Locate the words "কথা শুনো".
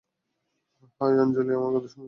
1.75-1.99